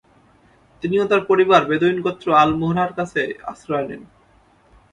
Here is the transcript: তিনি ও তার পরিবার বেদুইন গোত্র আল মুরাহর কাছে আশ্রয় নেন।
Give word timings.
তিনি 0.83 0.95
ও 0.99 1.05
তার 1.11 1.21
পরিবার 1.29 1.61
বেদুইন 1.69 1.97
গোত্র 2.05 2.27
আল 2.33 2.49
মুরাহর 2.59 2.91
কাছে 2.99 3.21
আশ্রয় 3.51 3.85
নেন। 3.89 4.01